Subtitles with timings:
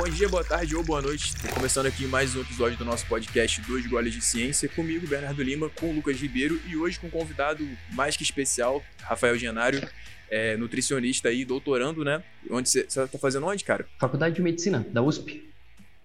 [0.00, 1.36] Bom dia, boa tarde ou boa noite.
[1.36, 5.42] Tô começando aqui mais um episódio do nosso podcast Dois Goles de Ciência, comigo, Bernardo
[5.42, 9.86] Lima, com o Lucas Ribeiro e hoje com um convidado mais que especial, Rafael Genário,
[10.30, 12.24] é, nutricionista aí, doutorando, né?
[12.50, 13.86] Onde você tá fazendo onde, cara?
[13.98, 15.46] Faculdade de Medicina, da USP.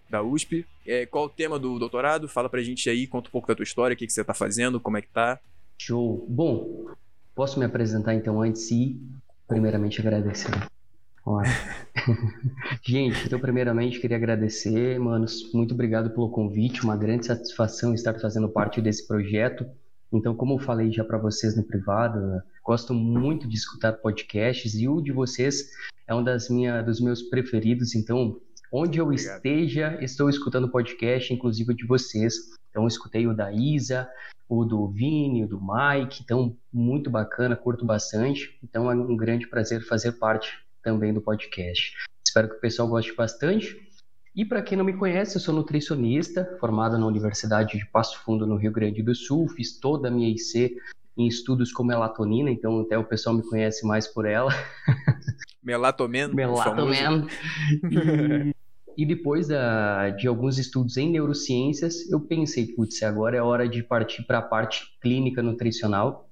[0.09, 0.65] Da USP.
[0.85, 2.27] É, qual o tema do doutorado?
[2.27, 4.33] Fala pra gente aí, conta um pouco da tua história, o que, que você tá
[4.33, 5.39] fazendo, como é que tá.
[5.77, 6.27] Show.
[6.27, 6.89] Bom,
[7.33, 8.99] posso me apresentar então antes e
[9.47, 10.51] primeiramente agradecer.
[12.85, 18.47] Gente, então primeiramente queria agradecer, manos, muito obrigado pelo convite, uma grande satisfação estar fazendo
[18.47, 19.65] parte desse projeto.
[20.13, 24.87] Então, como eu falei já para vocês no privado, gosto muito de escutar podcasts e
[24.87, 25.71] o de vocês
[26.07, 27.95] é um das minha, dos meus preferidos.
[27.95, 28.39] Então,
[28.71, 29.35] onde eu obrigado.
[29.37, 32.35] esteja, estou escutando podcast, inclusive o de vocês.
[32.69, 34.07] Então, escutei o da Isa,
[34.47, 36.21] o do Vini, o do Mike.
[36.23, 38.59] Então, muito bacana, curto bastante.
[38.63, 41.93] Então, é um grande prazer fazer parte também do podcast.
[42.25, 43.75] Espero que o pessoal goste bastante.
[44.35, 48.45] E para quem não me conhece, eu sou nutricionista, formado na Universidade de Passo Fundo,
[48.45, 49.47] no Rio Grande do Sul.
[49.49, 50.77] Fiz toda a minha IC
[51.17, 54.51] em estudos com melatonina, então até o pessoal me conhece mais por ela.
[55.63, 56.27] Melatomen.
[56.33, 57.27] Melatomen.
[58.97, 63.67] E, e depois da, de alguns estudos em neurociências, eu pensei, putz, agora é hora
[63.67, 66.29] de partir para a parte clínica nutricional,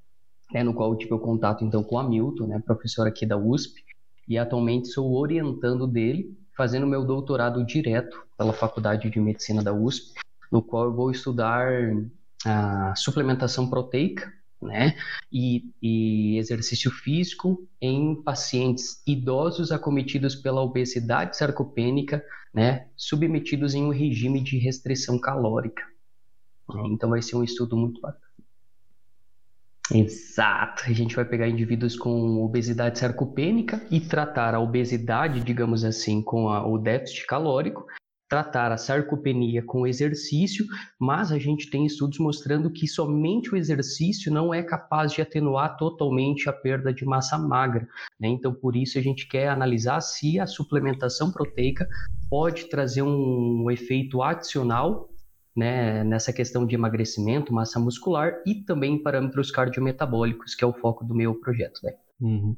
[0.53, 3.37] né, no qual eu tive o contato então com a Milton, né, professora aqui da
[3.37, 3.82] USP,
[4.27, 10.13] e atualmente sou orientando dele, fazendo meu doutorado direto pela Faculdade de Medicina da USP,
[10.51, 11.69] no qual eu vou estudar
[12.45, 14.95] a suplementação proteica, né,
[15.31, 23.89] e, e exercício físico em pacientes idosos acometidos pela obesidade sarcopênica, né, submetidos em um
[23.89, 25.83] regime de restrição calórica.
[26.85, 28.22] Então vai ser um estudo muito bacana.
[29.91, 30.83] Exato.
[30.87, 36.49] A gente vai pegar indivíduos com obesidade sarcopênica e tratar a obesidade, digamos assim, com
[36.49, 37.85] a, o déficit calórico,
[38.29, 40.65] tratar a sarcopenia com exercício,
[40.99, 45.77] mas a gente tem estudos mostrando que somente o exercício não é capaz de atenuar
[45.77, 47.87] totalmente a perda de massa magra.
[48.19, 48.29] Né?
[48.29, 51.87] Então, por isso, a gente quer analisar se a suplementação proteica
[52.29, 55.12] pode trazer um efeito adicional
[55.55, 61.05] né, nessa questão de emagrecimento, massa muscular e também parâmetros cardiometabólicos, que é o foco
[61.05, 61.79] do meu projeto.
[61.83, 61.93] Né?
[62.19, 62.55] Uhum.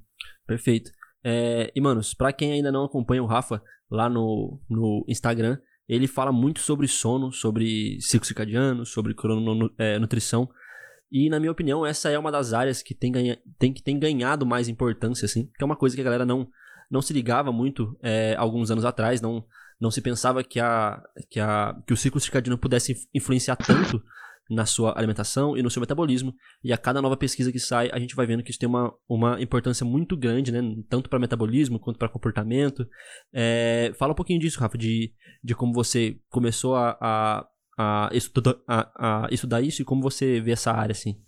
[0.47, 0.91] Perfeito.
[1.23, 5.57] É, e, manos, para quem ainda não acompanha o Rafa lá no, no Instagram,
[5.87, 10.43] ele fala muito sobre sono, sobre ciclo circadiano, sobre crononutrição.
[10.43, 10.65] É,
[11.11, 13.99] e, na minha opinião, essa é uma das áreas que tem, ganha, tem, que tem
[13.99, 16.47] ganhado mais importância, assim, que é uma coisa que a galera não,
[16.89, 19.45] não se ligava muito é, alguns anos atrás, não,
[19.79, 24.01] não se pensava que, a, que, a, que o ciclo circadiano pudesse influenciar tanto
[24.49, 26.33] na sua alimentação e no seu metabolismo.
[26.63, 28.93] E a cada nova pesquisa que sai, a gente vai vendo que isso tem uma,
[29.07, 30.61] uma importância muito grande, né?
[30.89, 32.87] Tanto para metabolismo quanto para comportamento.
[33.33, 35.11] É, fala um pouquinho disso, Rafa, de,
[35.43, 37.47] de como você começou a, a,
[37.77, 41.19] a, estudar, a, a estudar isso e como você vê essa área, assim.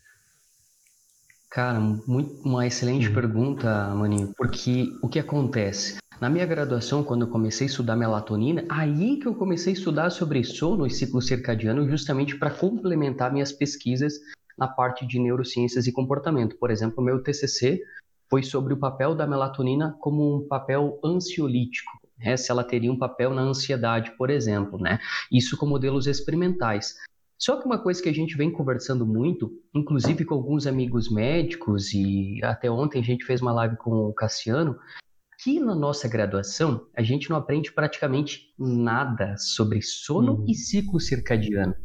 [1.49, 3.13] Cara, muito, uma excelente uhum.
[3.13, 5.97] pergunta, Maninho, porque o que acontece?
[6.19, 10.09] Na minha graduação, quando eu comecei a estudar melatonina, aí que eu comecei a estudar
[10.09, 14.15] sobre sono e ciclo circadiano, justamente para complementar minhas pesquisas
[14.57, 16.57] na parte de neurociências e comportamento.
[16.57, 17.83] Por exemplo, meu TCC
[18.27, 22.35] foi sobre o papel da melatonina como um papel ansiolítico, né?
[22.35, 24.99] se ela teria um papel na ansiedade, por exemplo, né?
[25.31, 26.95] Isso com modelos experimentais.
[27.37, 31.93] Só que uma coisa que a gente vem conversando muito, inclusive com alguns amigos médicos,
[31.93, 34.75] e até ontem a gente fez uma live com o Cassiano,
[35.39, 40.45] que na nossa graduação a gente não aprende praticamente nada sobre sono uhum.
[40.47, 41.75] e ciclo circadiano.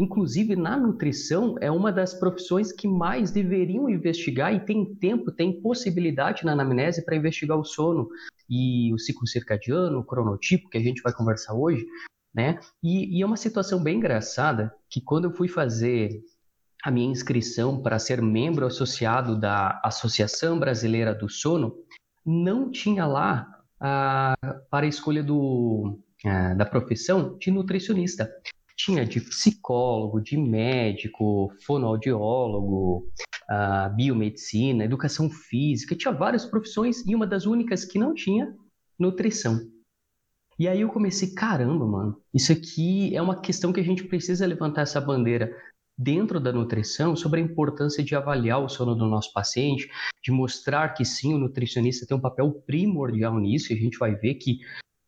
[0.00, 5.60] Inclusive, na nutrição, é uma das profissões que mais deveriam investigar e tem tempo, tem
[5.60, 8.08] possibilidade na anamnese para investigar o sono
[8.48, 11.86] e o ciclo circadiano, o cronotipo, que a gente vai conversar hoje,
[12.34, 12.58] né?
[12.82, 16.22] E, e é uma situação bem engraçada que quando eu fui fazer
[16.82, 21.76] a minha inscrição para ser membro associado da Associação Brasileira do Sono,
[22.24, 23.46] não tinha lá
[23.80, 24.34] a,
[24.70, 28.30] para a escolha do, a, da profissão de nutricionista.
[28.76, 33.06] Tinha de psicólogo, de médico, fonoaudiólogo,
[33.48, 38.54] a, biomedicina, educação física, tinha várias profissões e uma das únicas que não tinha,
[38.98, 39.60] nutrição.
[40.58, 44.46] E aí eu comecei, caramba, mano, isso aqui é uma questão que a gente precisa
[44.46, 45.54] levantar essa bandeira
[45.96, 49.88] dentro da nutrição sobre a importância de avaliar o sono do nosso paciente,
[50.22, 54.14] de mostrar que sim, o nutricionista tem um papel primordial nisso, e a gente vai
[54.14, 54.58] ver que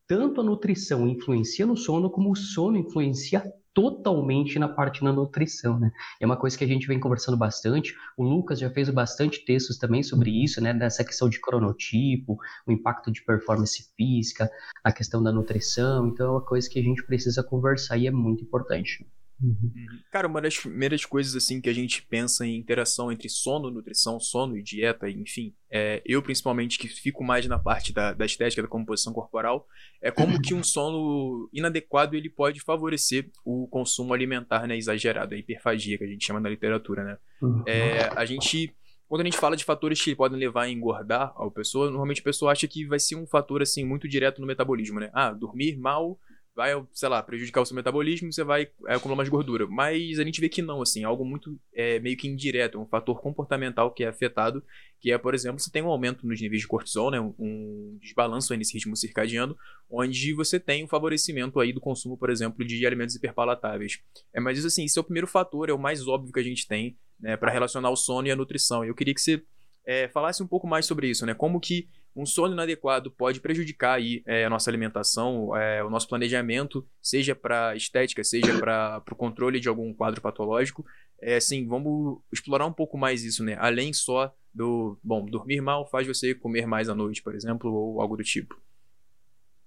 [0.07, 3.43] tanto a nutrição influencia no sono, como o sono influencia
[3.73, 5.91] totalmente na parte da nutrição, né?
[6.21, 7.93] É uma coisa que a gente vem conversando bastante.
[8.17, 10.73] O Lucas já fez bastante textos também sobre isso, né?
[10.73, 14.49] Dessa questão de cronotipo, o impacto de performance física,
[14.81, 16.07] a questão da nutrição.
[16.07, 19.05] Então é uma coisa que a gente precisa conversar e é muito importante.
[19.45, 19.57] Uhum.
[19.61, 19.99] uhum.
[20.11, 24.19] Cara, uma das primeiras coisas assim que a gente pensa em interação entre sono, nutrição,
[24.19, 28.61] sono e dieta, enfim, é, eu principalmente que fico mais na parte da, da estética,
[28.61, 29.67] da composição corporal,
[30.01, 35.37] é como que um sono inadequado ele pode favorecer o consumo alimentar né, exagerado, a
[35.37, 37.17] hiperfagia que a gente chama na literatura, né?
[37.41, 37.63] Uhum.
[37.67, 38.73] É, a gente
[39.07, 42.23] quando a gente fala de fatores que podem levar a engordar a pessoa, normalmente a
[42.23, 45.11] pessoa acha que vai ser um fator assim muito direto no metabolismo, né?
[45.13, 46.19] Ah, dormir mal
[46.55, 49.67] vai, sei lá, prejudicar o seu metabolismo, você vai é, acumular mais gordura.
[49.67, 52.85] Mas a gente vê que não, assim, é algo muito é, meio que indireto, um
[52.85, 54.63] fator comportamental que é afetado,
[54.99, 58.55] que é, por exemplo, você tem um aumento nos níveis de cortisol, né, um desbalanço
[58.55, 59.57] nesse ritmo circadiano,
[59.89, 63.99] onde você tem um favorecimento aí do consumo, por exemplo, de alimentos hiperpalatáveis.
[64.33, 66.43] É, mas isso assim, esse é o primeiro fator, é o mais óbvio que a
[66.43, 68.85] gente tem, né, para relacionar o sono e a nutrição.
[68.85, 69.43] E eu queria que você
[69.85, 73.95] é, falasse um pouco mais sobre isso, né, como que um sono inadequado pode prejudicar
[73.95, 79.15] aí, é, a nossa alimentação, é, o nosso planejamento, seja para estética, seja para o
[79.15, 80.85] controle de algum quadro patológico.
[81.21, 83.57] É, assim, vamos explorar um pouco mais isso, né?
[83.59, 88.01] Além só do, bom, dormir mal faz você comer mais à noite, por exemplo, ou
[88.01, 88.55] algo do tipo.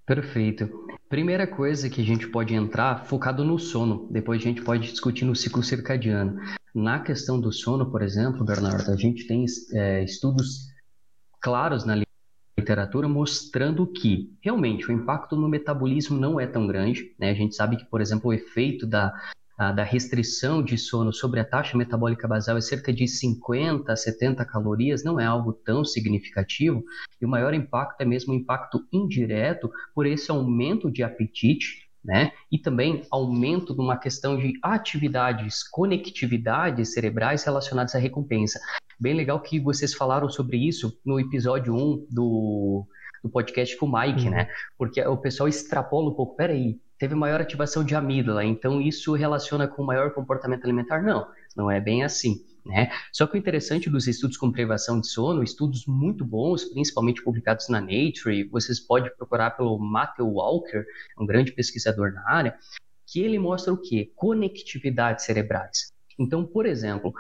[0.07, 0.71] Perfeito.
[1.07, 5.27] Primeira coisa que a gente pode entrar focado no sono, depois a gente pode discutir
[5.27, 6.41] no ciclo circadiano.
[6.75, 9.45] Na questão do sono, por exemplo, Bernardo, a gente tem
[9.75, 10.69] é, estudos
[11.41, 11.95] claros na
[12.69, 17.15] literatura mostrando que realmente o impacto no metabolismo não é tão grande.
[17.19, 17.31] Né?
[17.31, 19.11] A gente sabe que, por exemplo, o efeito da,
[19.57, 23.97] a, da restrição de sono sobre a taxa metabólica basal é cerca de 50 a
[23.97, 26.85] 70 calorias, não é algo tão significativo.
[27.19, 32.33] E o maior impacto é mesmo o impacto indireto por esse aumento de apetite né?
[32.51, 38.59] E também aumento de uma questão de atividades, conectividades cerebrais relacionadas à recompensa.
[38.99, 42.87] Bem legal que vocês falaram sobre isso no episódio 1 do,
[43.23, 44.31] do podcast com o Mike, uhum.
[44.31, 44.49] né?
[44.79, 49.69] Porque o pessoal extrapola um pouco, peraí, teve maior ativação de amígdala, então isso relaciona
[49.69, 51.03] com maior comportamento alimentar?
[51.03, 52.37] Não, não é bem assim.
[52.69, 52.91] Né?
[53.11, 57.67] Só que o interessante dos estudos com privação de sono, estudos muito bons, principalmente publicados
[57.71, 60.85] na Nature, vocês podem procurar pelo Matthew Walker,
[61.19, 62.59] um grande pesquisador na área,
[63.07, 64.13] que ele mostra o quê?
[64.15, 65.91] Conectividades cerebrais.
[66.19, 67.15] Então, por exemplo,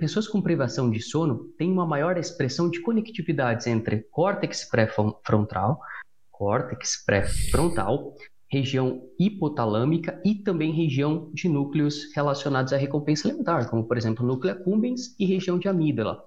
[0.00, 5.78] pessoas com privação de sono têm uma maior expressão de conectividades entre córtex pré-frontal,
[6.30, 8.14] córtex pré-frontal,
[8.48, 14.52] região hipotalâmica e também região de núcleos relacionados à recompensa alimentar, como por exemplo núcleo
[14.52, 16.22] accumbens e região de amígdala.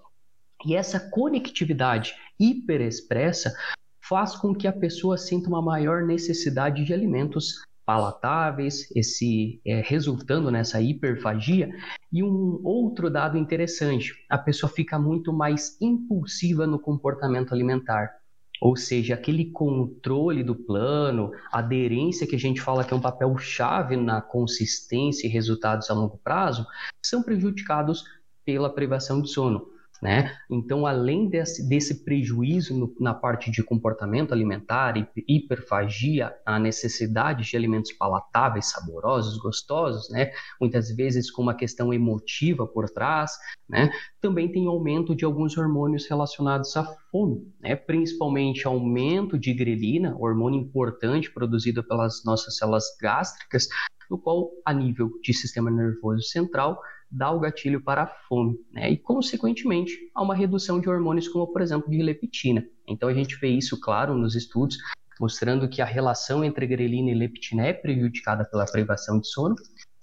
[0.65, 3.53] E essa conectividade hiperexpressa
[4.01, 10.51] faz com que a pessoa sinta uma maior necessidade de alimentos palatáveis, esse é, resultando
[10.51, 11.71] nessa hiperfagia.
[12.11, 18.11] E um outro dado interessante, a pessoa fica muito mais impulsiva no comportamento alimentar.
[18.61, 23.37] Ou seja, aquele controle do plano, aderência que a gente fala que é um papel
[23.37, 26.65] chave na consistência e resultados a longo prazo,
[27.03, 28.03] são prejudicados
[28.43, 29.78] pela privação de sono.
[30.01, 30.33] Né?
[30.49, 34.93] Então, além desse, desse prejuízo no, na parte de comportamento alimentar,
[35.27, 40.31] hiperfagia, a necessidade de alimentos palatáveis, saborosos, gostosos, né?
[40.59, 43.33] muitas vezes com uma questão emotiva por trás,
[43.67, 43.91] né?
[44.21, 47.75] também tem aumento de alguns hormônios relacionados à fome, né?
[47.75, 53.67] principalmente aumento de grelina, hormônio importante produzido pelas nossas células gástricas,
[54.09, 58.91] no qual, a nível de sistema nervoso central, dá o gatilho para a fome, né?
[58.91, 62.65] E, consequentemente, há uma redução de hormônios como, por exemplo, de leptina.
[62.87, 64.77] Então, a gente vê isso, claro, nos estudos,
[65.19, 69.55] mostrando que a relação entre grelina e leptina é prejudicada pela privação de sono,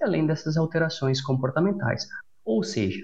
[0.03, 2.07] além dessas alterações comportamentais.
[2.45, 3.03] Ou seja,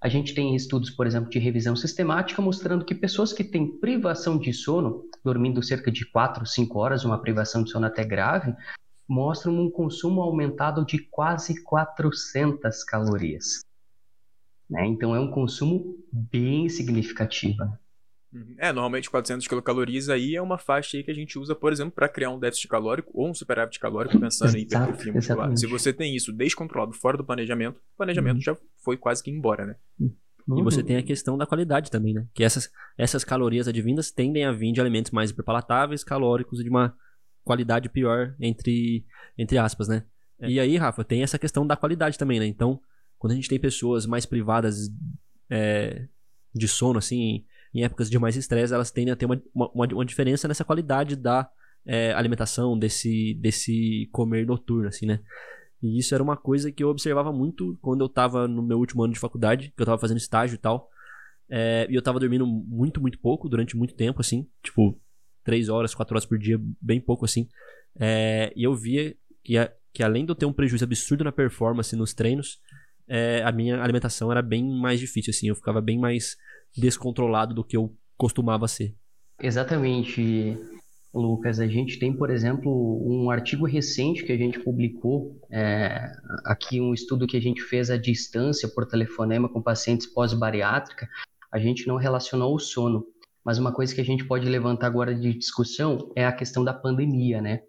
[0.00, 4.36] a gente tem estudos, por exemplo, de revisão sistemática mostrando que pessoas que têm privação
[4.36, 8.52] de sono, dormindo cerca de 4, 5 horas, uma privação de sono até grave,
[9.08, 13.60] mostram um consumo aumentado de quase 400 calorias.
[14.68, 14.86] Né?
[14.86, 17.62] Então é um consumo bem significativo.
[18.32, 18.54] Uhum.
[18.56, 21.92] É, normalmente 400 quilocalorias aí é uma faixa aí que a gente usa, por exemplo,
[21.92, 25.56] para criar um déficit calórico ou um superávit calórico pensando em hipertrofia muscular.
[25.56, 28.42] Se você tem isso descontrolado fora do planejamento, o planejamento uhum.
[28.42, 29.76] já foi quase que embora, né?
[30.00, 30.58] Uhum.
[30.58, 32.26] E você tem a questão da qualidade também, né?
[32.32, 36.70] Que essas, essas calorias advindas tendem a vir de alimentos mais hiperpalatáveis, calóricos e de
[36.70, 36.96] uma
[37.44, 39.04] qualidade pior, entre,
[39.36, 40.04] entre aspas, né?
[40.40, 40.50] É.
[40.50, 42.46] E aí, Rafa, tem essa questão da qualidade também, né?
[42.46, 42.80] Então,
[43.18, 44.90] quando a gente tem pessoas mais privadas
[45.50, 46.06] é,
[46.54, 47.44] de sono, assim,
[47.74, 51.16] em épocas de mais estresse, elas tendem a ter uma, uma, uma diferença nessa qualidade
[51.16, 51.48] da,
[51.84, 55.20] é, alimentação, desse, desse comer noturno, assim, né?
[55.82, 59.02] E isso era uma coisa que eu observava muito quando eu tava no meu último
[59.02, 60.88] ano de faculdade, que eu tava fazendo estágio e tal.
[61.50, 64.48] É, e eu tava dormindo muito, muito pouco, durante muito tempo, assim.
[64.62, 64.98] Tipo,
[65.44, 67.48] três horas, quatro horas por dia, bem pouco, assim.
[67.98, 71.32] É, e eu via que, a, que além de eu ter um prejuízo absurdo na
[71.32, 72.60] performance nos treinos,
[73.08, 75.48] é, a minha alimentação era bem mais difícil, assim.
[75.48, 76.36] Eu ficava bem mais
[76.76, 78.94] descontrolado do que eu costumava ser.
[79.40, 80.56] Exatamente.
[81.14, 82.72] Lucas, a gente tem, por exemplo,
[83.04, 86.10] um artigo recente que a gente publicou, é,
[86.46, 91.06] aqui um estudo que a gente fez à distância por telefonema com pacientes pós-bariátrica,
[91.52, 93.04] a gente não relacionou o sono,
[93.44, 96.72] mas uma coisa que a gente pode levantar agora de discussão é a questão da
[96.72, 97.62] pandemia, né?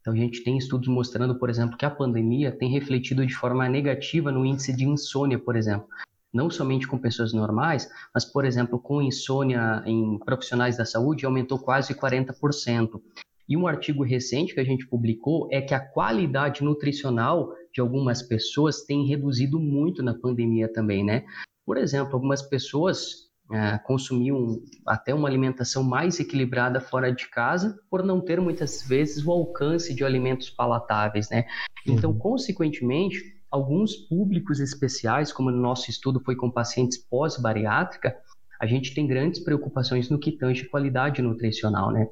[0.00, 3.68] Então a gente tem estudos mostrando, por exemplo, que a pandemia tem refletido de forma
[3.68, 5.86] negativa no índice de insônia, por exemplo
[6.32, 11.58] não somente com pessoas normais, mas, por exemplo, com insônia em profissionais da saúde, aumentou
[11.58, 13.00] quase 40%.
[13.48, 18.22] E um artigo recente que a gente publicou é que a qualidade nutricional de algumas
[18.22, 21.24] pessoas tem reduzido muito na pandemia também, né?
[21.66, 28.02] Por exemplo, algumas pessoas é, consumiam até uma alimentação mais equilibrada fora de casa por
[28.02, 31.44] não ter muitas vezes o alcance de alimentos palatáveis, né?
[31.86, 32.18] Então, uhum.
[32.18, 33.20] consequentemente,
[33.50, 38.16] alguns públicos especiais, como no nosso estudo foi com pacientes pós-bariátrica,
[38.60, 42.08] a gente tem grandes preocupações no que tange qualidade nutricional, né?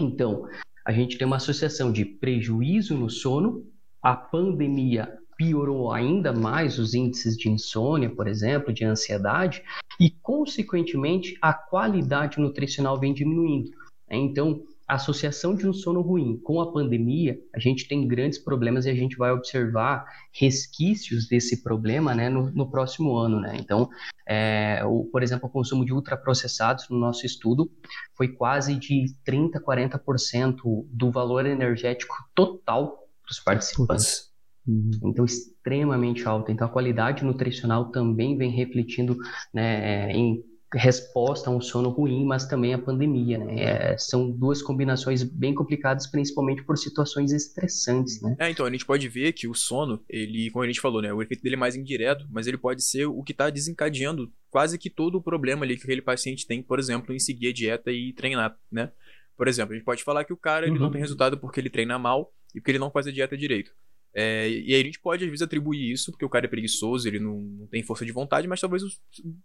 [0.00, 0.48] Então,
[0.84, 3.64] a gente tem uma associação de prejuízo no sono,
[4.02, 9.62] a pandemia piorou ainda mais os índices de insônia, por exemplo, de ansiedade,
[9.98, 13.70] e, consequentemente, a qualidade nutricional vem diminuindo.
[14.08, 14.18] Né?
[14.18, 18.86] Então, a associação de um sono ruim com a pandemia, a gente tem grandes problemas
[18.86, 23.40] e a gente vai observar resquícios desse problema né, no, no próximo ano.
[23.40, 23.56] Né?
[23.58, 23.88] Então,
[24.26, 27.68] é, o, por exemplo, o consumo de ultraprocessados no nosso estudo
[28.14, 34.31] foi quase de 30%, 40% do valor energético total dos participantes.
[34.66, 34.90] Uhum.
[35.04, 36.52] Então, extremamente alta.
[36.52, 39.16] Então, a qualidade nutricional também vem refletindo
[39.52, 40.42] né, em
[40.74, 43.62] resposta a um sono ruim, mas também a pandemia, né?
[43.62, 48.36] É, são duas combinações bem complicadas, principalmente por situações estressantes, né?
[48.38, 51.12] É, então a gente pode ver que o sono, ele, como a gente falou, né?
[51.12, 54.78] O efeito dele é mais indireto, mas ele pode ser o que está desencadeando quase
[54.78, 57.92] que todo o problema ali que aquele paciente tem, por exemplo, em seguir a dieta
[57.92, 58.90] e treinar, né?
[59.36, 60.82] Por exemplo, a gente pode falar que o cara ele uhum.
[60.82, 63.72] não tem resultado porque ele treina mal e porque ele não faz a dieta direito.
[64.14, 67.08] É, e aí a gente pode, às vezes, atribuir isso porque o cara é preguiçoso,
[67.08, 68.88] ele não, não tem força de vontade, mas talvez o,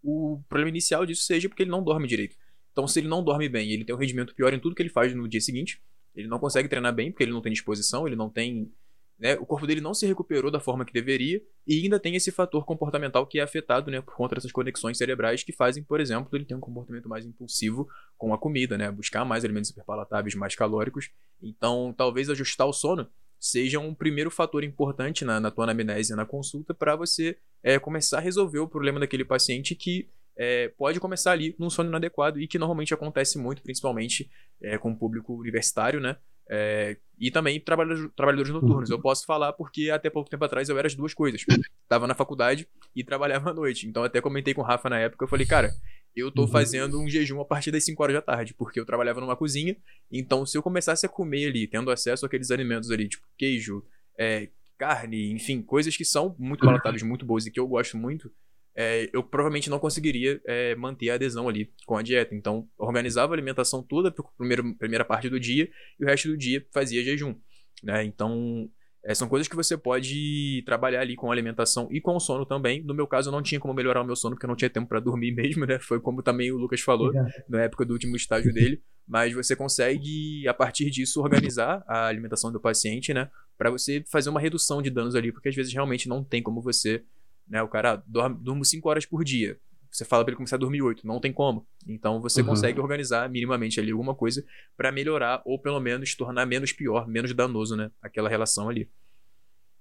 [0.03, 2.35] o, problema inicial disso seja porque ele não dorme direito.
[2.73, 4.89] Então, se ele não dorme bem ele tem um rendimento pior em tudo que ele
[4.89, 5.81] faz no dia seguinte,
[6.13, 8.71] ele não consegue treinar bem porque ele não tem disposição, ele não tem.
[9.17, 12.31] Né, o corpo dele não se recuperou da forma que deveria e ainda tem esse
[12.31, 16.29] fator comportamental que é afetado né, por conta dessas conexões cerebrais que fazem, por exemplo,
[16.37, 20.53] ele ter um comportamento mais impulsivo com a comida, né, buscar mais alimentos superpalatáveis, mais
[20.53, 21.09] calóricos.
[21.41, 26.25] Então, talvez ajustar o sono seja um primeiro fator importante na, na tua anamnese na
[26.25, 31.31] consulta para você é, começar a resolver o problema daquele paciente que é, pode começar
[31.31, 34.29] ali num sono inadequado e que normalmente acontece muito, principalmente
[34.61, 36.15] é, com o público universitário, né?
[36.49, 38.89] É, e também trabalhadores, trabalhadores noturnos.
[38.89, 41.43] Eu posso falar porque até pouco tempo atrás eu era as duas coisas.
[41.89, 43.87] Tava na faculdade e trabalhava à noite.
[43.87, 45.71] Então até comentei com o Rafa na época, eu falei, cara,
[46.19, 46.47] eu tô uhum.
[46.47, 49.75] fazendo um jejum a partir das 5 horas da tarde, porque eu trabalhava numa cozinha.
[50.11, 53.83] Então, se eu começasse a comer ali, tendo acesso àqueles alimentos ali, tipo queijo,
[54.17, 58.31] é, carne, enfim, coisas que são muito palatáveis, muito boas e que eu gosto muito,
[58.75, 62.35] é, eu provavelmente não conseguiria é, manter a adesão ali com a dieta.
[62.35, 65.69] Então, organizava a alimentação toda para a primeira parte do dia
[65.99, 67.35] e o resto do dia fazia jejum.
[67.83, 68.03] Né?
[68.03, 68.69] Então,
[69.07, 72.83] é, são coisas que você pode trabalhar ali com alimentação e com o sono também.
[72.83, 74.69] No meu caso, eu não tinha como melhorar o meu sono porque eu não tinha
[74.69, 75.79] tempo para dormir mesmo, né?
[75.79, 77.13] Foi como também o Lucas falou
[77.47, 78.83] na época do último estágio dele.
[79.07, 83.31] Mas você consegue, a partir disso, organizar a alimentação do paciente, né?
[83.57, 86.61] Para você fazer uma redução de danos ali, porque às vezes realmente não tem como
[86.61, 87.01] você,
[87.47, 87.63] né?
[87.63, 89.57] O cara dorme, dorme 5 horas por dia.
[89.91, 91.65] Você fala para ele começar a dormir 8, não tem como.
[91.87, 92.47] Então você uhum.
[92.47, 94.43] consegue organizar minimamente ali alguma coisa
[94.75, 97.91] para melhorar ou pelo menos tornar menos pior, menos danoso, né?
[98.01, 98.89] Aquela relação ali.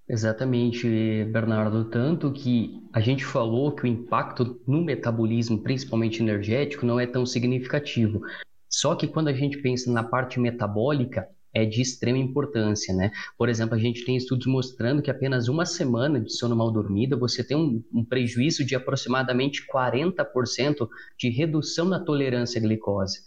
[0.08, 1.84] Exatamente, Bernardo.
[1.86, 7.26] Tanto que a gente falou que o impacto no metabolismo, principalmente energético, não é tão
[7.26, 8.20] significativo.
[8.68, 13.10] Só que quando a gente pensa na parte metabólica, é de extrema importância, né?
[13.38, 17.16] Por exemplo, a gente tem estudos mostrando que apenas uma semana de sono mal dormida
[17.16, 20.86] você tem um, um prejuízo de aproximadamente 40%
[21.18, 23.20] de redução na tolerância à glicose.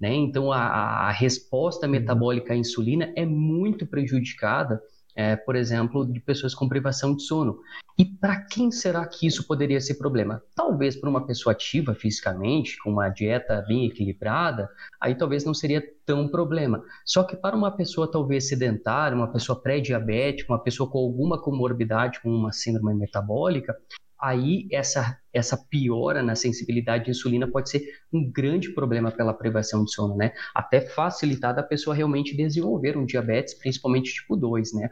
[0.00, 0.12] Né?
[0.14, 4.82] Então, a, a resposta metabólica à insulina é muito prejudicada
[5.16, 7.58] é, por exemplo, de pessoas com privação de sono.
[7.98, 10.42] E para quem será que isso poderia ser problema?
[10.54, 14.68] Talvez para uma pessoa ativa fisicamente, com uma dieta bem equilibrada,
[15.00, 16.84] aí talvez não seria tão problema.
[17.06, 22.20] Só que para uma pessoa talvez sedentária, uma pessoa pré-diabética, uma pessoa com alguma comorbidade,
[22.20, 23.74] com uma síndrome metabólica,
[24.20, 27.82] aí essa, essa piora na sensibilidade de insulina pode ser
[28.12, 30.32] um grande problema pela privação de sono, né?
[30.54, 34.88] Até facilitar da pessoa realmente desenvolver um diabetes, principalmente tipo 2, né?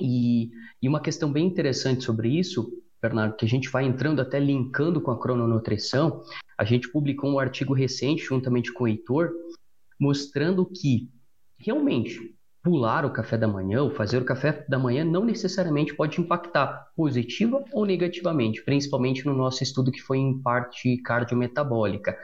[0.00, 4.38] E, e uma questão bem interessante sobre isso, Bernardo, que a gente vai entrando até
[4.38, 6.22] linkando com a crononutrição,
[6.56, 9.30] a gente publicou um artigo recente juntamente com o Heitor,
[9.98, 11.10] mostrando que
[11.58, 16.20] realmente pular o café da manhã ou fazer o café da manhã não necessariamente pode
[16.20, 22.18] impactar positiva ou negativamente, principalmente no nosso estudo que foi em parte cardiometabólica.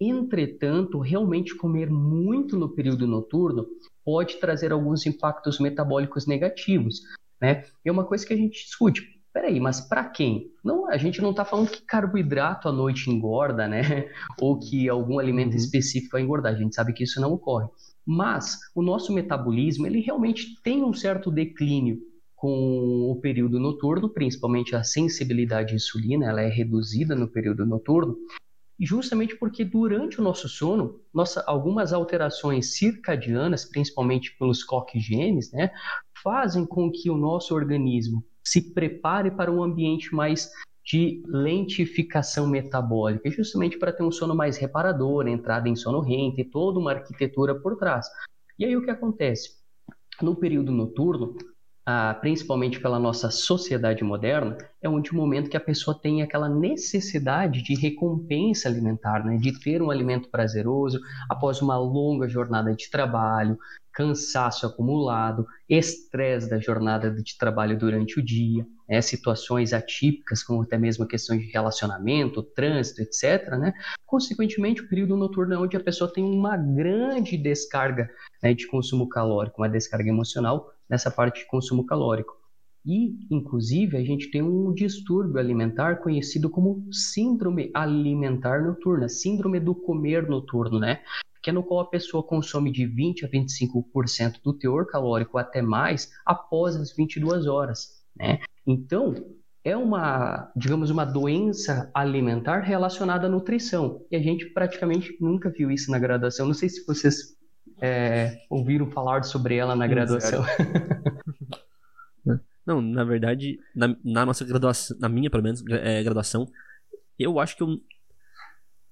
[0.00, 3.66] Entretanto, realmente comer muito no período noturno
[4.04, 7.00] pode trazer alguns impactos metabólicos negativos,
[7.40, 7.64] né?
[7.84, 9.18] É uma coisa que a gente discute.
[9.32, 10.50] Peraí, mas para quem?
[10.64, 13.80] Não, a gente não está falando que carboidrato à noite engorda, né?
[14.40, 15.58] Ou que algum alimento uhum.
[15.58, 16.54] específico vai engordar.
[16.54, 17.68] A gente sabe que isso não ocorre.
[18.10, 22.00] Mas o nosso metabolismo, ele realmente tem um certo declínio
[22.34, 28.16] com o período noturno, principalmente a sensibilidade à insulina, ela é reduzida no período noturno,
[28.80, 35.70] justamente porque durante o nosso sono, nossa, algumas alterações circadianas, principalmente pelos coque genes, né,
[36.22, 40.50] fazem com que o nosso organismo se prepare para um ambiente mais
[40.88, 46.78] de lentificação metabólica, justamente para ter um sono mais reparador, entrada em sono rente, toda
[46.78, 48.06] uma arquitetura por trás.
[48.58, 49.58] E aí o que acontece?
[50.22, 51.36] No período noturno,
[51.84, 56.48] ah, principalmente pela nossa sociedade moderna, é onde o momento que a pessoa tem aquela
[56.48, 59.36] necessidade de recompensa alimentar, né?
[59.36, 63.58] de ter um alimento prazeroso após uma longa jornada de trabalho,
[63.92, 69.02] cansaço acumulado, estresse da jornada de trabalho durante o dia, né?
[69.02, 73.50] situações atípicas, como até mesmo questões de relacionamento, trânsito, etc.
[73.58, 73.72] Né?
[74.06, 78.10] Consequentemente, o período noturno é onde a pessoa tem uma grande descarga
[78.42, 82.38] né, de consumo calórico, uma descarga emocional nessa parte de consumo calórico.
[82.86, 89.74] E, inclusive, a gente tem um distúrbio alimentar conhecido como síndrome alimentar noturna, síndrome do
[89.74, 91.00] comer noturno, né?
[91.42, 95.60] Que é no qual a pessoa consome de 20 a 25% do teor calórico até
[95.60, 98.40] mais após as 22 horas, né?
[98.66, 99.14] Então,
[99.64, 104.04] é uma, digamos, uma doença alimentar relacionada à nutrição.
[104.10, 106.46] E a gente praticamente nunca viu isso na graduação.
[106.46, 107.36] Não sei se vocês
[107.80, 110.44] é, ouviram falar sobre ela na graduação.
[112.66, 116.46] Não, na verdade, na, na, nossa graduação, na minha, pelo menos, é, graduação,
[117.18, 117.78] eu acho que eu.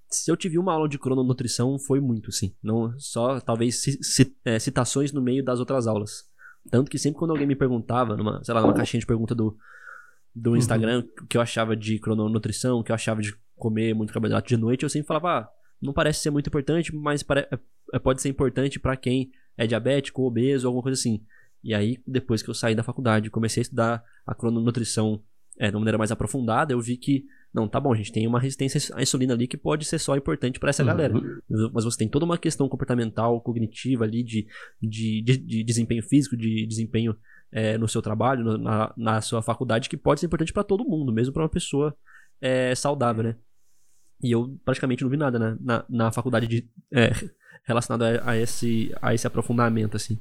[0.09, 2.55] Se eu tive uma aula de crononutrição, foi muito, sim.
[2.63, 3.85] Não, só talvez
[4.47, 6.25] é, citações no meio das outras aulas.
[6.71, 9.57] Tanto que sempre quando alguém me perguntava, numa, sei lá, numa caixinha de pergunta do,
[10.35, 10.57] do uhum.
[10.57, 11.25] Instagram, uhum.
[11.25, 14.57] o que eu achava de crononutrição, o que eu achava de comer muito carboidrato de
[14.57, 15.49] noite, eu sempre falava, ah,
[15.81, 17.49] não parece ser muito importante, mas pare...
[17.93, 21.23] É, pode ser importante para quem é diabético, obeso, alguma coisa assim.
[21.63, 25.23] E aí, depois que eu saí da faculdade, comecei a estudar a crononutrição
[25.59, 27.25] é, de uma maneira mais aprofundada, eu vi que,
[27.57, 30.15] não, tá bom, a gente tem uma resistência à insulina ali que pode ser só
[30.15, 30.89] importante para essa uhum.
[30.89, 31.15] galera.
[31.73, 34.47] Mas você tem toda uma questão comportamental, cognitiva ali, de,
[34.79, 37.17] de, de, de desempenho físico, de desempenho
[37.51, 41.11] é, no seu trabalho, na, na sua faculdade, que pode ser importante para todo mundo,
[41.11, 41.97] mesmo para uma pessoa
[42.43, 43.37] é, saudável, né?
[44.23, 47.11] E eu praticamente não vi nada né, na, na faculdade de, é,
[47.65, 50.21] relacionado a, a, esse, a esse aprofundamento, assim.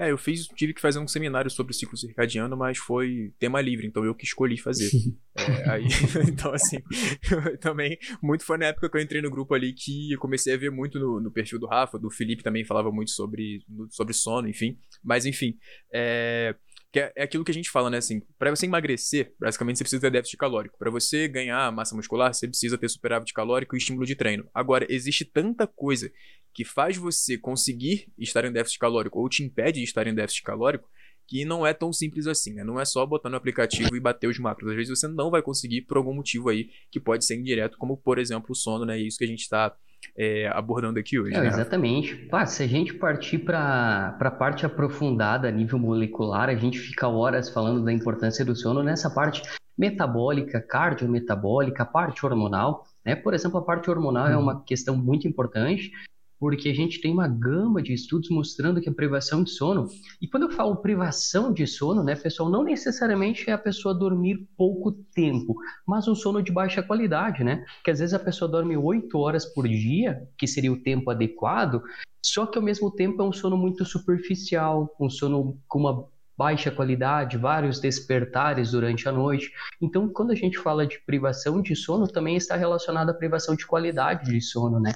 [0.00, 3.60] É, eu fiz, tive que fazer um seminário sobre o ciclo circadiano, mas foi tema
[3.60, 4.88] livre, então eu que escolhi fazer.
[5.36, 5.84] é, aí,
[6.26, 6.78] então, assim,
[7.60, 10.56] também, muito foi na época que eu entrei no grupo ali que eu comecei a
[10.56, 14.48] ver muito no, no perfil do Rafa, do Felipe também falava muito sobre, sobre sono,
[14.48, 14.78] enfim.
[15.04, 15.58] Mas, enfim,
[15.92, 16.54] é,
[16.92, 17.98] que é, é, aquilo que a gente fala, né?
[17.98, 20.76] Assim, para você emagrecer, basicamente você precisa ter déficit calórico.
[20.76, 24.48] Para você ganhar massa muscular, você precisa ter superávit calórico e estímulo de treino.
[24.52, 26.10] Agora, existe tanta coisa
[26.52, 30.42] que faz você conseguir estar em déficit calórico ou te impede de estar em déficit
[30.42, 30.90] calórico
[31.28, 32.64] que não é tão simples assim, né?
[32.64, 34.70] Não é só botar no aplicativo e bater os macros.
[34.70, 37.96] Às vezes você não vai conseguir por algum motivo aí que pode ser indireto, como
[37.96, 38.98] por exemplo o sono, né?
[38.98, 39.72] Isso que a gente está
[40.16, 41.34] é, abordando aqui hoje.
[41.34, 41.48] É, né?
[41.48, 42.28] Exatamente.
[42.30, 47.08] Ah, se a gente partir para a parte aprofundada a nível molecular, a gente fica
[47.08, 49.42] horas falando da importância do sono nessa parte
[49.76, 52.86] metabólica, cardiometabólica, parte hormonal.
[53.04, 53.16] Né?
[53.16, 55.90] Por exemplo, a parte hormonal é uma questão muito importante
[56.40, 59.86] porque a gente tem uma gama de estudos mostrando que a privação de sono,
[60.22, 64.48] e quando eu falo privação de sono, né, pessoal, não necessariamente é a pessoa dormir
[64.56, 65.54] pouco tempo,
[65.86, 67.62] mas um sono de baixa qualidade, né?
[67.84, 71.82] Que às vezes a pessoa dorme 8 horas por dia, que seria o tempo adequado,
[72.24, 76.70] só que ao mesmo tempo é um sono muito superficial, um sono com uma baixa
[76.70, 79.52] qualidade, vários despertares durante a noite.
[79.78, 83.66] Então, quando a gente fala de privação de sono, também está relacionado à privação de
[83.66, 84.94] qualidade de sono, né?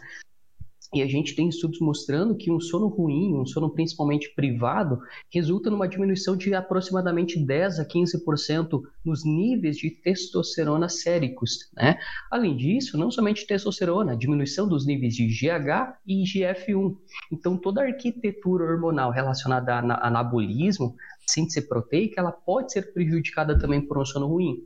[0.95, 5.01] E a gente tem estudos mostrando que um sono ruim, um sono principalmente privado,
[5.33, 11.71] resulta numa diminuição de aproximadamente 10 a 15% nos níveis de testosterona séricos.
[11.75, 11.99] Né?
[12.31, 16.97] Além disso, não somente testosterona, diminuição dos níveis de GH e IGF-1.
[17.33, 20.95] Então, toda a arquitetura hormonal relacionada a anabolismo,
[21.27, 24.63] síntese proteica, ela pode ser prejudicada também por um sono ruim.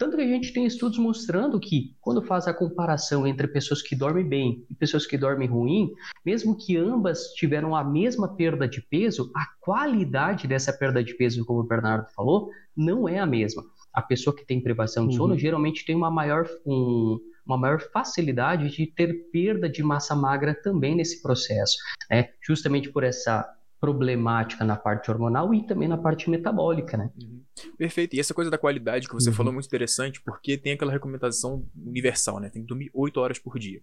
[0.00, 3.94] Tanto que a gente tem estudos mostrando que, quando faz a comparação entre pessoas que
[3.94, 5.92] dormem bem e pessoas que dormem ruim,
[6.24, 11.44] mesmo que ambas tiveram a mesma perda de peso, a qualidade dessa perda de peso,
[11.44, 13.62] como o Bernardo falou, não é a mesma.
[13.92, 15.38] A pessoa que tem privação de sono uhum.
[15.38, 20.96] geralmente tem uma maior, um, uma maior facilidade de ter perda de massa magra também
[20.96, 21.76] nesse processo,
[22.10, 22.30] né?
[22.40, 23.46] justamente por essa
[23.80, 27.10] problemática na parte hormonal e também na parte metabólica, né?
[27.20, 27.42] Uhum.
[27.78, 28.14] Perfeito.
[28.14, 29.34] E essa coisa da qualidade que você uhum.
[29.34, 32.50] falou é muito interessante, porque tem aquela recomendação universal, né?
[32.50, 33.82] Tem que dormir 8 horas por dia.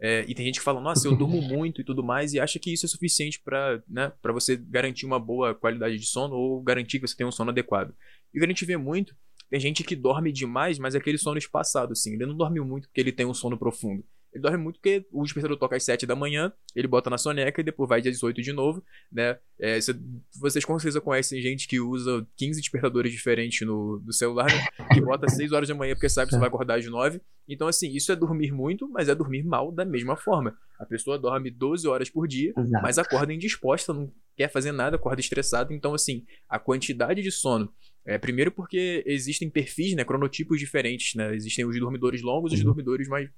[0.00, 2.58] É, e tem gente que fala, nossa, eu durmo muito e tudo mais, e acha
[2.58, 7.00] que isso é suficiente para né, você garantir uma boa qualidade de sono ou garantir
[7.00, 7.94] que você tenha um sono adequado.
[8.32, 9.16] E o que a gente vê muito,
[9.50, 12.12] tem gente que dorme demais, mas é aquele sono espaçado, assim.
[12.12, 14.04] Ele não dorme muito porque ele tem um sono profundo.
[14.38, 17.60] Ele dorme muito porque o despertador toca às 7 da manhã, ele bota na soneca
[17.60, 19.36] e depois vai às 18 de novo, né?
[19.58, 19.92] É, cê,
[20.40, 24.86] vocês com certeza conhecem gente que usa 15 despertadores diferentes no, no celular, né?
[24.94, 27.20] que bota às 6 horas da manhã porque sabe que você vai acordar às 9.
[27.48, 30.56] Então, assim, isso é dormir muito, mas é dormir mal da mesma forma.
[30.78, 32.82] A pessoa dorme 12 horas por dia, Exato.
[32.82, 35.72] mas acorda indisposta, não quer fazer nada, acorda estressado.
[35.72, 37.72] Então, assim, a quantidade de sono
[38.08, 41.34] é, primeiro porque existem perfis, né, cronotipos diferentes, né?
[41.34, 42.68] Existem os dormidores longos e os uhum.
[42.68, 43.28] dormidores mais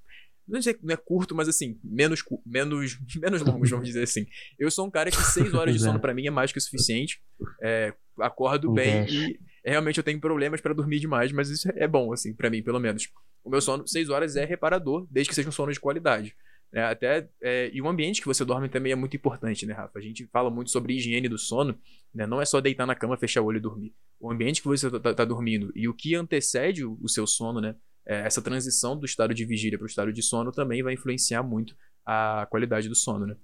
[0.50, 4.26] não sei, não é curto, mas assim, menos, menos, menos longos, vamos dizer assim.
[4.58, 6.00] Eu sou um cara que seis horas de sono é.
[6.00, 7.20] para mim é mais que o suficiente.
[7.62, 12.12] É, acordo bem e realmente eu tenho problemas para dormir demais, mas isso é bom,
[12.12, 13.08] assim, para mim, pelo menos.
[13.44, 16.34] O meu sono, seis horas é reparador, desde que seja um sono de qualidade.
[16.72, 19.98] É, até, é, e o ambiente que você dorme também é muito importante, né, Rafa?
[19.98, 21.76] A gente fala muito sobre higiene do sono,
[22.14, 22.26] né?
[22.26, 23.92] Não é só deitar na cama, fechar o olho e dormir.
[24.20, 27.26] O ambiente que você tá, tá, tá dormindo e o que antecede o, o seu
[27.26, 27.74] sono, né?
[28.06, 31.42] É, essa transição do estado de vigília para o estado de sono também vai influenciar
[31.42, 33.36] muito a qualidade do sono, né?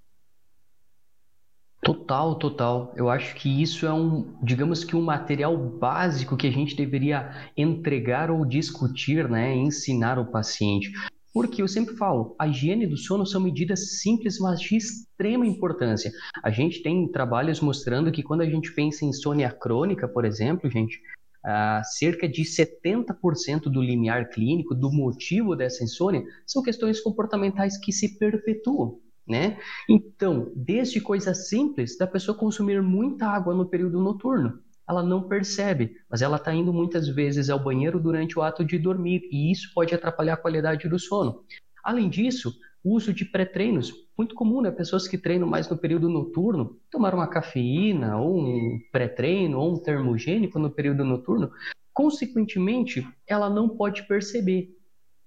[1.81, 2.93] Total, total.
[2.97, 7.51] Eu acho que isso é um, digamos que um material básico que a gente deveria
[7.55, 10.91] entregar ou discutir, né, ensinar o paciente.
[11.33, 16.11] Porque eu sempre falo, a higiene do sono são medidas simples, mas de extrema importância.
[16.43, 20.69] A gente tem trabalhos mostrando que quando a gente pensa em insônia crônica, por exemplo,
[20.69, 20.99] gente,
[21.47, 27.93] Uh, cerca de 70% do limiar clínico, do motivo dessa insônia, são questões comportamentais que
[27.93, 28.99] se perpetuam.
[29.25, 29.57] Né?
[29.89, 35.95] Então, desde coisas simples, da pessoa consumir muita água no período noturno, ela não percebe,
[36.09, 39.71] mas ela está indo muitas vezes ao banheiro durante o ato de dormir, e isso
[39.73, 41.43] pode atrapalhar a qualidade do sono.
[41.83, 42.53] Além disso,
[42.91, 44.71] uso de pré-treinos, muito comum, né?
[44.71, 49.79] Pessoas que treinam mais no período noturno, tomar uma cafeína, ou um pré-treino, ou um
[49.81, 51.51] termogênico no período noturno,
[51.93, 54.69] consequentemente, ela não pode perceber,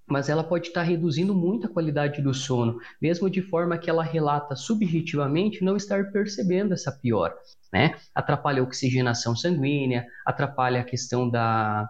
[0.09, 4.03] mas ela pode estar reduzindo muito a qualidade do sono, mesmo de forma que ela
[4.03, 7.35] relata subjetivamente não estar percebendo essa piora,
[7.73, 7.97] né?
[8.15, 11.89] Atrapalha a oxigenação sanguínea, atrapalha a questão da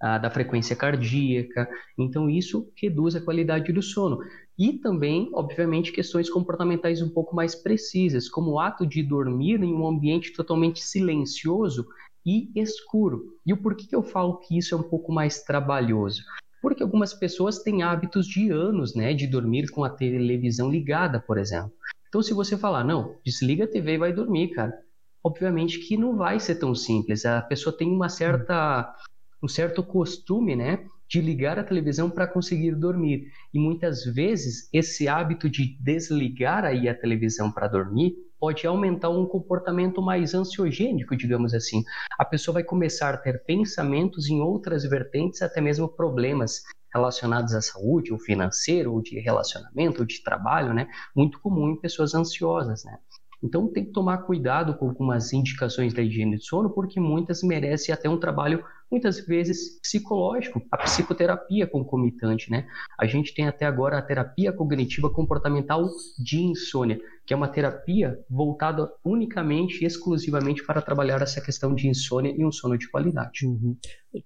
[0.00, 1.68] da frequência cardíaca.
[1.98, 4.18] Então, isso reduz a qualidade do sono.
[4.60, 9.72] E também, obviamente, questões comportamentais um pouco mais precisas, como o ato de dormir em
[9.72, 11.86] um ambiente totalmente silencioso
[12.26, 13.38] e escuro.
[13.46, 16.22] E o porquê que eu falo que isso é um pouco mais trabalhoso?
[16.60, 21.38] Porque algumas pessoas têm hábitos de anos, né, de dormir com a televisão ligada, por
[21.38, 21.72] exemplo.
[22.10, 24.78] Então, se você falar, não, desliga a TV e vai dormir, cara,
[25.24, 27.24] obviamente que não vai ser tão simples.
[27.24, 28.94] A pessoa tem uma certa
[29.42, 33.26] um certo costume, né, de ligar a televisão para conseguir dormir.
[33.52, 39.26] E muitas vezes esse hábito de desligar aí a televisão para dormir pode aumentar um
[39.26, 41.82] comportamento mais ansiogênico, digamos assim.
[42.16, 46.62] A pessoa vai começar a ter pensamentos em outras vertentes, até mesmo problemas
[46.94, 50.88] relacionados à saúde, ou financeiro, ou de relacionamento, ou de trabalho, né?
[51.14, 52.96] Muito comum em pessoas ansiosas, né?
[53.42, 57.92] Então tem que tomar cuidado com algumas indicações da higiene de sono, porque muitas merecem
[57.92, 62.66] até um trabalho, muitas vezes, psicológico, a psicoterapia concomitante, né?
[62.98, 68.18] A gente tem até agora a terapia cognitiva comportamental de insônia, que é uma terapia
[68.28, 73.46] voltada unicamente e exclusivamente para trabalhar essa questão de insônia e um sono de qualidade.
[73.46, 73.76] Uhum.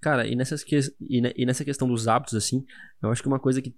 [0.00, 0.78] Cara, e, nessas que...
[1.00, 2.64] e nessa questão dos hábitos, assim,
[3.02, 3.74] eu acho que uma coisa que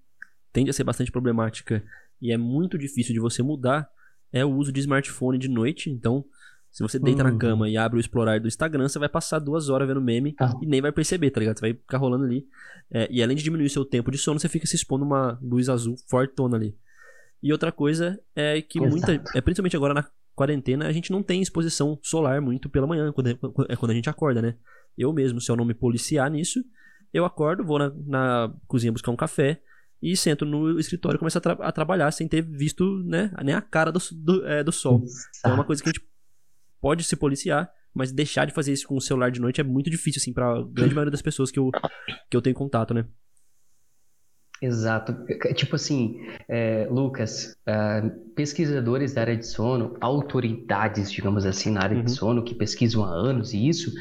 [0.52, 1.84] tende a ser bastante problemática
[2.22, 3.86] e é muito difícil de você mudar
[4.32, 5.90] é o uso de smartphone de noite.
[5.90, 6.24] Então,
[6.70, 7.32] Se você deita Uhum.
[7.32, 10.34] na cama e abre o explorar do Instagram, você vai passar duas horas vendo meme
[10.38, 10.52] Ah.
[10.60, 11.56] e nem vai perceber, tá ligado?
[11.58, 12.44] Você vai ficar rolando ali.
[12.90, 15.70] É, e além de diminuir seu tempo de sono, você fica se expondo uma luz
[15.70, 16.76] azul fortona ali.
[17.42, 19.14] E outra coisa é que muita.
[19.14, 19.30] Exato.
[19.34, 23.28] É, principalmente agora na quarentena, a gente não tem exposição solar muito pela manhã, quando
[23.28, 23.38] é,
[23.70, 24.56] é quando a gente acorda, né?
[24.98, 26.62] Eu mesmo, se eu não me policiar nisso,
[27.10, 29.62] eu acordo, vou na, na cozinha buscar um café
[30.02, 33.54] e sento no escritório e começo a, tra- a trabalhar sem ter visto né, nem
[33.54, 35.02] a cara do, do, é, do sol.
[35.38, 36.04] Então é uma coisa que a gente
[36.80, 39.88] pode se policiar, mas deixar de fazer isso com o celular de noite é muito
[39.90, 41.70] difícil, assim, pra grande maioria das pessoas que eu,
[42.30, 43.06] que eu tenho contato, né?
[44.60, 45.14] Exato.
[45.54, 48.02] Tipo assim, é, Lucas, ah,
[48.34, 52.04] pesquisadores da área de sono, autoridades, digamos assim, na área Uhum.
[52.04, 53.92] de sono, que pesquisam há anos e isso,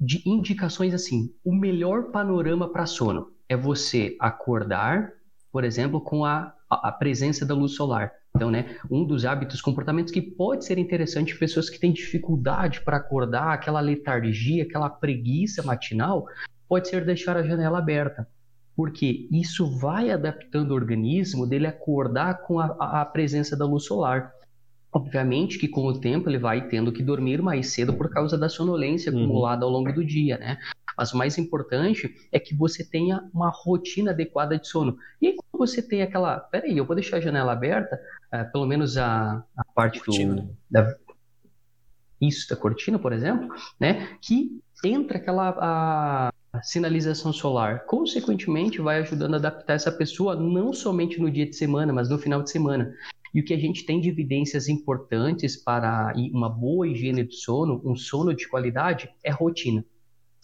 [0.00, 5.12] de indicações assim, o melhor panorama para sono é você acordar,
[5.52, 8.12] por exemplo, com a, a presença da luz solar.
[8.34, 12.96] Então, né, um dos hábitos, comportamentos que pode ser interessante pessoas que têm dificuldade para
[12.96, 16.26] acordar, aquela letargia, aquela preguiça matinal,
[16.68, 18.26] pode ser deixar a janela aberta
[18.74, 23.84] porque isso vai adaptando o organismo dele acordar com a, a- a presença da luz
[23.84, 24.32] solar.
[24.90, 28.48] Obviamente que com o tempo ele vai tendo que dormir mais cedo por causa da
[28.48, 29.24] sonolência Uhum.
[29.24, 30.58] acumulada ao longo do dia, né?
[30.96, 34.96] Mas o mais importante é que você tenha uma rotina adequada de sono.
[35.20, 38.00] E aí, quando você tem aquela, peraí, eu vou deixar a janela aberta,
[38.30, 40.48] ah, pelo menos a, a parte Cortina, do, né?
[40.70, 40.96] da,
[42.20, 43.48] isso da cortina, por exemplo,
[43.80, 44.16] né?
[44.20, 47.84] Que entra aquela a, sinalização solar.
[47.86, 52.18] Consequentemente, vai ajudando a adaptar essa pessoa não somente no dia de semana, mas no
[52.18, 52.94] final de semana.
[53.34, 57.80] E o que a gente tem de evidências importantes para uma boa higiene do sono,
[57.84, 59.84] um sono de qualidade, é rotina.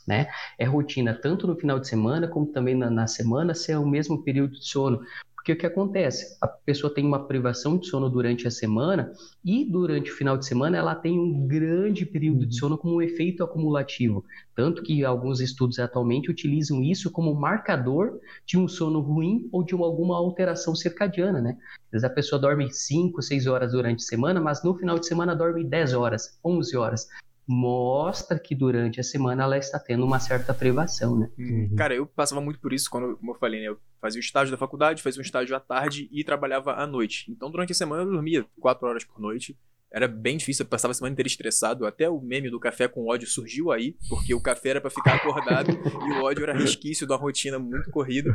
[0.08, 0.26] Né?
[0.58, 3.86] É rotina tanto no final de semana como também na, na semana, se é o
[3.86, 5.00] mesmo período de sono.
[5.36, 6.36] Porque o que acontece?
[6.40, 9.12] A pessoa tem uma privação de sono durante a semana
[9.44, 13.02] e durante o final de semana ela tem um grande período de sono como um
[13.02, 14.24] efeito acumulativo.
[14.54, 19.74] Tanto que alguns estudos atualmente utilizam isso como marcador de um sono ruim ou de
[19.74, 21.56] uma, alguma alteração circadiana, né?
[21.86, 25.06] Às vezes a pessoa dorme 5, 6 horas durante a semana, mas no final de
[25.06, 27.08] semana dorme 10 horas, 11 horas.
[27.48, 31.30] Mostra que durante a semana ela está tendo uma certa privação, né?
[31.38, 31.74] Uhum.
[31.76, 33.68] Cara, eu passava muito por isso quando, como eu falei, né?
[33.68, 37.30] Eu fazia o estágio da faculdade, fazia um estágio à tarde e trabalhava à noite.
[37.30, 39.56] Então, durante a semana eu dormia 4 horas por noite.
[39.90, 41.86] Era bem difícil, eu passava a semana inteira estressado.
[41.86, 45.14] Até o meme do café com ódio surgiu aí, porque o café era pra ficar
[45.14, 45.70] acordado
[46.06, 48.30] e o ódio era resquício da rotina muito corrida.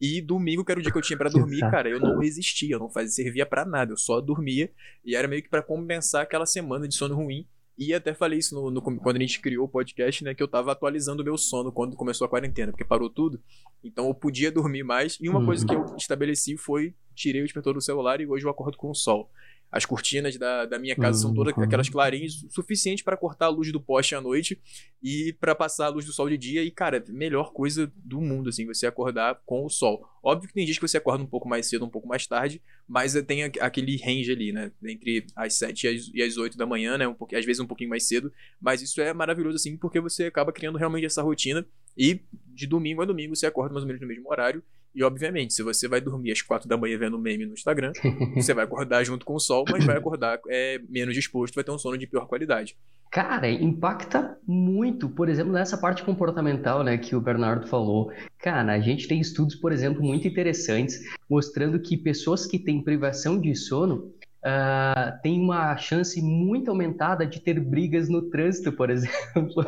[0.00, 2.76] E domingo, que era o dia que eu tinha pra dormir, cara, eu não resistia,
[2.76, 4.70] eu não fazia, servia pra nada, eu só dormia.
[5.04, 7.44] E era meio que pra compensar aquela semana de sono ruim.
[7.78, 10.34] E até falei isso no, no- quando a gente criou o podcast, né?
[10.34, 13.40] Que eu tava atualizando o meu sono quando começou a quarentena, porque parou tudo.
[13.82, 15.16] Então eu podia dormir mais.
[15.20, 15.46] E uma Uhum.
[15.46, 18.90] coisa que eu estabeleci foi: tirei o despertador do celular e hoje eu acordo com
[18.90, 19.30] o sol.
[19.72, 21.62] As cortinas da, da minha casa são todas Uhum.
[21.64, 24.60] aquelas clarinhas, suficiente para cortar a luz do poste à noite
[25.02, 26.62] e para passar a luz do sol de dia.
[26.62, 30.04] E, cara, melhor coisa do mundo, assim, você acordar com o sol.
[30.22, 32.60] Óbvio que tem dias que você acorda um pouco mais cedo, um pouco mais tarde,
[32.86, 34.70] mas tem aqu- aquele range ali, né?
[34.84, 37.08] Entre as 7 e as, e as 8 da manhã, né?
[37.08, 38.30] Um pouquinho, às vezes um pouquinho mais cedo.
[38.60, 41.66] Mas isso é maravilhoso, assim, porque você acaba criando realmente essa rotina.
[41.96, 42.20] E
[42.54, 44.62] de domingo a domingo você acorda mais ou menos no mesmo horário.
[44.94, 47.92] E, obviamente, se você vai dormir às 4 da manhã vendo meme no Instagram,
[48.34, 51.70] você vai acordar junto com o sol, mas vai acordar é, menos disposto, vai ter
[51.70, 52.76] um sono de pior qualidade.
[53.10, 58.10] Cara, impacta muito, por exemplo, nessa parte comportamental, né, que o Bernardo falou.
[58.38, 63.38] Cara, a gente tem estudos, por exemplo, muito interessantes mostrando que pessoas que têm privação
[63.38, 69.64] de sono ah, têm uma chance muito aumentada de ter brigas no trânsito, por exemplo.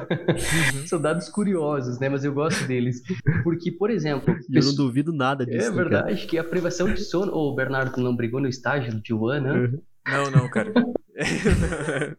[0.87, 3.01] São dados curiosos, né, mas eu gosto deles.
[3.43, 5.67] Porque, por exemplo, eu não duvido nada disso.
[5.67, 5.89] é né, cara?
[5.89, 7.33] verdade que a privação de sono.
[7.33, 9.79] Ô, o Bernardo não brigou no estágio de One, né?
[10.07, 10.73] Não, não, cara.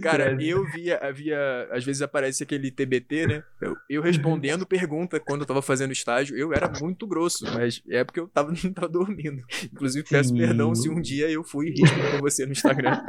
[0.00, 3.44] Cara, eu via, havia, às vezes aparece aquele TBT, né?
[3.60, 8.04] Eu, eu respondendo pergunta quando eu tava fazendo estágio, eu era muito grosso, mas é
[8.04, 9.42] porque eu tava, não tava dormindo.
[9.64, 10.38] Inclusive, peço Sim.
[10.38, 13.02] perdão se um dia eu fui rígido com você no Instagram,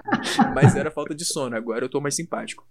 [0.53, 2.67] mas era falta de sono, agora eu tô mais simpático.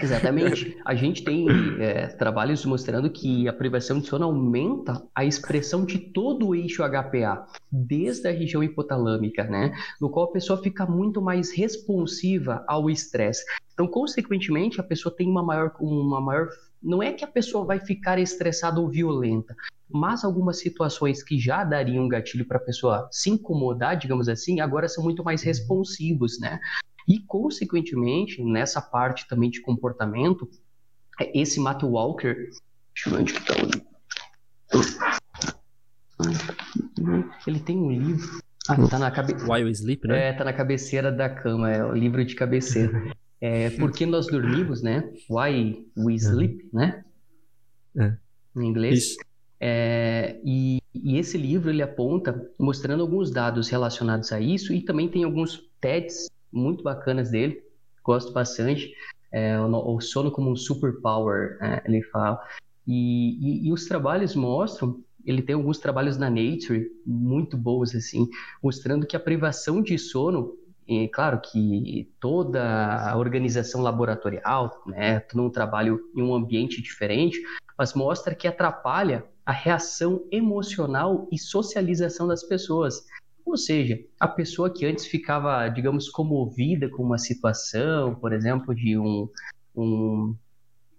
[0.00, 0.76] Exatamente.
[0.84, 1.46] A gente tem
[1.80, 6.82] é, trabalhos mostrando que a privação de sono aumenta a expressão de todo o eixo
[6.82, 9.72] HPA, desde a região hipotalâmica, né?
[10.00, 13.44] No qual a pessoa fica muito mais responsiva ao estresse.
[13.72, 16.48] Então, consequentemente, a pessoa tem uma maior, uma maior.
[16.82, 19.56] Não é que a pessoa vai ficar estressada ou violenta,
[19.88, 24.60] mas algumas situações que já dariam um gatilho para a pessoa se incomodar, digamos assim,
[24.60, 26.60] agora são muito mais responsivos, né?
[27.06, 30.48] E, consequentemente, nessa parte também de comportamento,
[31.20, 32.34] é esse Matt Walker.
[32.34, 33.86] Deixa eu ver onde que tá o livro.
[37.46, 38.40] Ele tem um livro.
[38.68, 39.34] Ah, tá na, cabe...
[39.34, 40.30] While Sleep, né?
[40.30, 43.14] é, tá na cabeceira da cama, é o livro de cabeceira.
[43.40, 45.12] É, Por que nós dormimos, né?
[45.30, 47.04] Why we sleep, né?
[47.96, 48.16] É.
[48.56, 48.98] Em inglês.
[48.98, 49.18] Isso.
[49.60, 55.08] É, e, e esse livro ele aponta mostrando alguns dados relacionados a isso e também
[55.08, 57.62] tem alguns TEDs muito bacanas dele,
[58.02, 58.92] gosto bastante.
[59.32, 62.40] É, o, o sono como um superpower, é, ele fala.
[62.86, 68.28] E, e, e, os trabalhos mostram, ele tem alguns trabalhos na Nature muito bons, assim,
[68.62, 75.42] mostrando que a privação de sono, e claro que toda a organização laboratorial, né, todo
[75.42, 77.42] um trabalho em um ambiente diferente,
[77.76, 83.04] mas mostra que atrapalha a reação emocional e socialização das pessoas.
[83.46, 88.98] Ou seja, a pessoa que antes ficava, digamos, comovida com uma situação, por exemplo, de
[88.98, 89.28] um,
[89.74, 90.36] um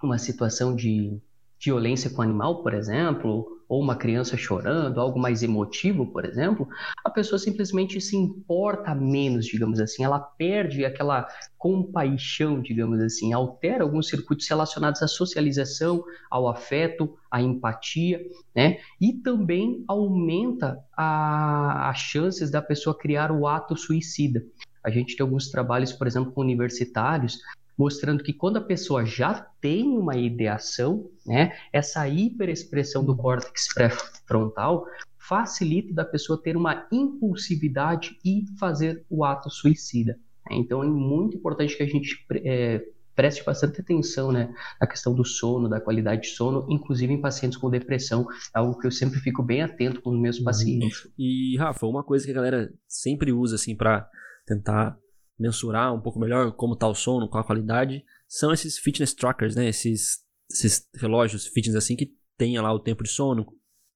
[0.02, 1.20] uma situação de
[1.64, 6.68] violência com o animal, por exemplo, ou uma criança chorando, algo mais emotivo, por exemplo,
[7.04, 13.84] a pessoa simplesmente se importa menos, digamos assim, ela perde aquela compaixão, digamos assim, altera
[13.84, 18.22] alguns circuitos relacionados à socialização, ao afeto, à empatia,
[18.56, 18.78] né?
[19.02, 24.46] E também aumenta as chances da pessoa criar o ato suicida.
[24.84, 27.40] A gente tem alguns trabalhos, por exemplo, com universitários,
[27.78, 34.86] mostrando que quando a pessoa já tem uma ideação, né, essa hiperexpressão do córtex pré-frontal
[35.18, 40.18] facilita da pessoa ter uma impulsividade e fazer o ato suicida.
[40.50, 42.82] Então é muito importante que a gente é,
[43.14, 47.58] preste bastante atenção né, na questão do sono, da qualidade de sono, inclusive em pacientes
[47.58, 50.46] com depressão, é algo que eu sempre fico bem atento com os meus uhum.
[50.46, 51.10] pacientes.
[51.18, 54.08] E Rafa, uma coisa que a galera sempre usa assim para
[54.46, 54.98] tentar
[55.40, 59.56] mensurar um pouco melhor como está o sono, qual a qualidade, são esses fitness trackers,
[59.56, 59.68] né?
[59.68, 63.46] Esses, esses relógios fitness assim que tem lá o tempo de sono,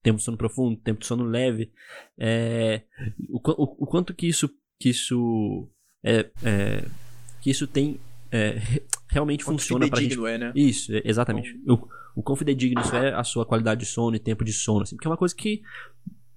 [0.02, 1.72] tempo de sono profundo, tempo de sono leve.
[2.18, 2.82] É,
[3.28, 5.68] o, o, o, quanto que isso que isso
[6.02, 6.84] é, é
[7.40, 8.00] que isso tem
[8.30, 8.58] é,
[9.08, 10.18] realmente quanto funciona para gente.
[10.26, 10.52] É, né?
[10.54, 11.60] Isso, exatamente.
[11.66, 14.82] O, o quão fidedigno isso é a sua qualidade de sono e tempo de sono,
[14.82, 15.62] assim, porque é uma coisa que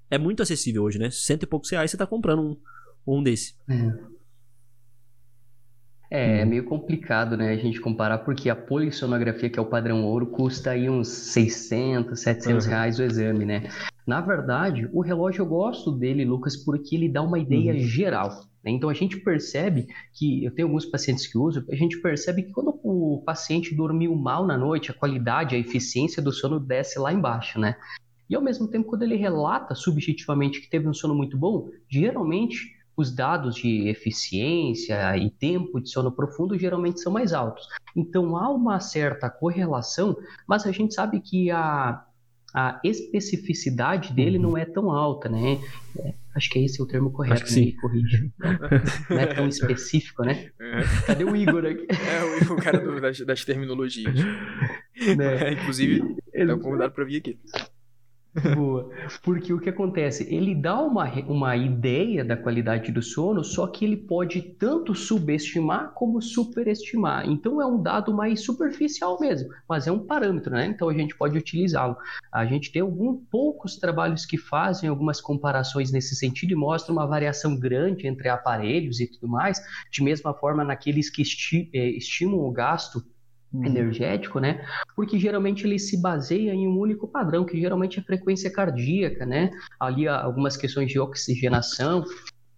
[0.10, 1.10] é muito acessível hoje, né?
[1.10, 3.56] Cento e poucos reais você está comprando um, um desse.
[3.68, 4.14] É.
[6.15, 6.49] É, é uhum.
[6.49, 10.71] meio complicado, né, a gente comparar, porque a polissonografia, que é o padrão ouro, custa
[10.71, 12.71] aí uns 600, 700 uhum.
[12.71, 13.69] reais o exame, né?
[14.08, 17.80] Na verdade, o relógio eu gosto dele, Lucas, porque ele dá uma ideia uhum.
[17.80, 18.30] geral.
[18.63, 18.71] Né?
[18.71, 22.51] Então a gente percebe que, eu tenho alguns pacientes que usam, a gente percebe que
[22.51, 27.12] quando o paciente dormiu mal na noite, a qualidade, a eficiência do sono desce lá
[27.12, 27.75] embaixo, né?
[28.30, 32.74] E ao mesmo tempo, quando ele relata subjetivamente que teve um sono muito bom, geralmente
[32.97, 37.67] os dados de eficiência e tempo de sono profundo geralmente são mais altos.
[37.95, 42.03] Então há uma certa correlação, mas a gente sabe que a,
[42.53, 45.60] a especificidade dele não é tão alta, né?
[45.99, 48.31] É, acho que esse é o termo correto, acho que corrige.
[49.10, 50.49] Não é tão específico, né?
[50.60, 51.05] É.
[51.05, 51.86] Cadê o Igor aqui?
[51.89, 54.15] É, o cara do, das, das, terminologias.
[55.17, 55.49] Né?
[55.49, 57.38] É, inclusive, está convidado para vir aqui.
[58.43, 58.89] Boa.
[59.24, 60.28] Porque o que acontece?
[60.34, 65.93] Ele dá uma, uma ideia da qualidade do sono, só que ele pode tanto subestimar
[65.93, 67.26] como superestimar.
[67.30, 70.65] Então é um dado mais superficial mesmo, mas é um parâmetro, né?
[70.65, 71.95] Então a gente pode utilizá-lo.
[72.30, 77.08] A gente tem alguns poucos trabalhos que fazem algumas comparações nesse sentido e mostram uma
[77.08, 82.39] variação grande entre aparelhos e tudo mais, de mesma forma naqueles que esti eh, estimam
[82.39, 83.02] o gasto.
[83.63, 84.65] Energético, né?
[84.96, 89.52] Porque geralmente ele se baseia em um único padrão, que geralmente é frequência cardíaca, né?
[89.80, 92.04] Ali algumas questões de oxigenação.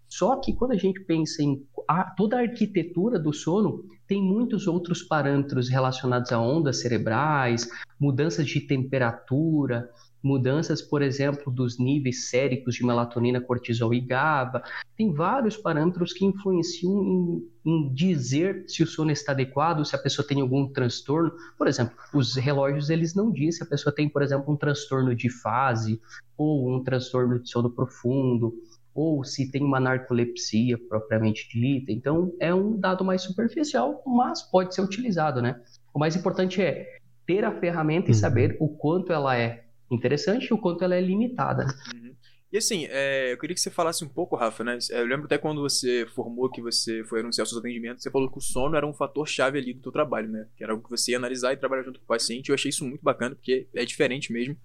[0.09, 4.67] Só que quando a gente pensa em a, toda a arquitetura do sono, tem muitos
[4.67, 9.89] outros parâmetros relacionados a ondas cerebrais, mudanças de temperatura,
[10.27, 14.61] mudanças, por exemplo, dos níveis séricos de melatonina, cortisol e GABA.
[14.95, 19.99] Tem vários parâmetros que influenciam em, em, dizer se o sono está adequado, se a
[19.99, 21.31] pessoa tem algum transtorno.
[21.57, 25.15] Por exemplo, os relógios eles não dizem se a pessoa tem, por exemplo, um transtorno
[25.15, 26.01] de fase
[26.37, 28.53] ou um transtorno de sono profundo
[28.93, 31.91] ou se tem uma narcolepsia propriamente dita.
[31.91, 35.61] Então, é um dado mais superficial, mas pode ser utilizado, né?
[35.93, 36.97] O mais importante é
[37.27, 38.19] ter a ferramenta e uhum.
[38.19, 41.65] saber o quanto ela é interessante e o quanto ela é limitada.
[41.93, 42.15] Uhum.
[42.51, 44.77] E assim, é, eu queria que você falasse um pouco, Rafa, né?
[44.89, 48.37] Eu lembro até quando você formou que você foi anunciar seus atendimentos, você falou que
[48.37, 50.47] o sono era um fator chave ali do teu trabalho, né?
[50.55, 52.49] Que era algo que você ia analisar e trabalhar junto com o paciente.
[52.49, 54.57] Eu achei isso muito bacana, porque é diferente mesmo.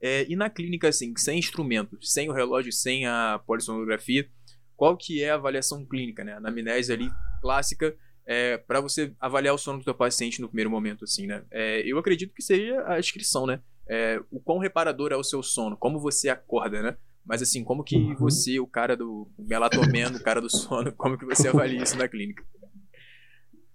[0.00, 4.28] É, e na clínica, assim, sem instrumentos, sem o relógio, sem a polissonografia,
[4.76, 6.34] qual que é a avaliação clínica, né?
[6.34, 7.08] A anamnese ali
[7.40, 11.44] clássica, é, para você avaliar o sono do teu paciente no primeiro momento, assim, né?
[11.50, 13.60] É, eu acredito que seja a descrição, né?
[13.88, 16.96] É, o quão reparador é o seu sono, como você acorda, né?
[17.24, 18.16] Mas assim, como que uhum.
[18.16, 22.08] você, o cara do melatomeno, o cara do sono, como que você avalia isso na
[22.08, 22.42] clínica?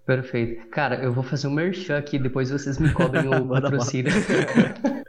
[0.05, 0.67] Perfeito.
[0.69, 4.11] Cara, eu vou fazer um merchan aqui, depois vocês me cobrem o patrocínio.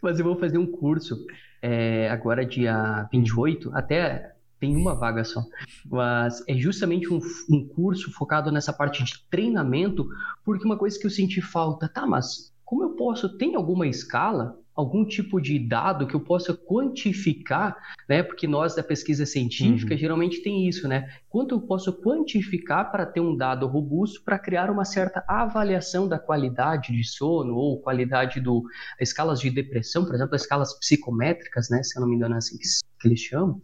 [0.00, 1.26] Mas eu vou fazer um curso
[1.60, 5.42] é, agora, dia 28, até tem uma vaga só.
[5.84, 7.20] Mas é justamente um,
[7.50, 10.08] um curso focado nessa parte de treinamento,
[10.44, 14.58] porque uma coisa que eu senti falta, tá, mas como eu posso, tem alguma escala
[14.74, 17.76] algum tipo de dado que eu possa quantificar,
[18.08, 18.22] né?
[18.22, 19.98] Porque nós da pesquisa científica uhum.
[19.98, 21.08] geralmente tem isso, né?
[21.28, 26.18] Quanto eu posso quantificar para ter um dado robusto para criar uma certa avaliação da
[26.18, 28.64] qualidade de sono ou qualidade do
[29.00, 31.82] escalas de depressão, por exemplo, escalas psicométricas, né?
[31.82, 32.64] Se eu não me engano é assim que,
[33.00, 33.60] que eles chamam.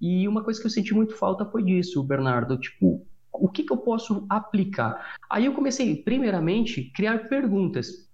[0.00, 3.72] E uma coisa que eu senti muito falta foi disso, Bernardo, tipo, o que, que
[3.72, 5.16] eu posso aplicar?
[5.30, 8.11] Aí eu comecei, primeiramente, criar perguntas.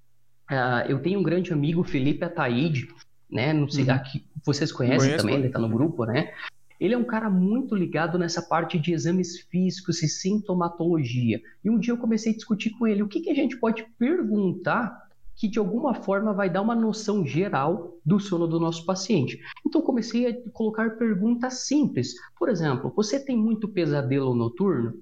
[0.51, 2.89] Uh, eu tenho um grande amigo, Felipe Ataíde,
[3.31, 3.53] né?
[3.53, 3.93] Não sei, uhum.
[3.93, 6.33] aqui, vocês conhecem Conheço, também, ele está no grupo, né?
[6.81, 11.41] Ele é um cara muito ligado nessa parte de exames físicos e sintomatologia.
[11.65, 13.85] E um dia eu comecei a discutir com ele o que, que a gente pode
[13.99, 19.41] perguntar que de alguma forma vai dar uma noção geral do sono do nosso paciente.
[19.65, 22.15] Então comecei a colocar perguntas simples.
[22.37, 24.95] Por exemplo, você tem muito pesadelo noturno?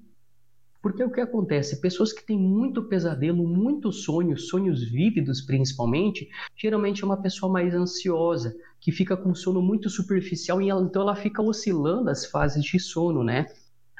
[0.87, 1.81] Porque o que acontece?
[1.81, 7.75] Pessoas que têm muito pesadelo, muitos sonhos, sonhos vívidos principalmente, geralmente é uma pessoa mais
[7.75, 12.63] ansiosa, que fica com sono muito superficial e ela, então ela fica oscilando as fases
[12.63, 13.47] de sono, né?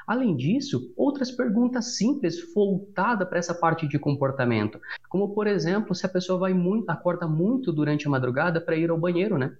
[0.06, 4.80] Além disso, outras perguntas simples voltadas para essa parte de comportamento,
[5.10, 8.88] como por exemplo, se a pessoa vai muito, acorda muito durante a madrugada para ir
[8.88, 9.54] ao banheiro, né?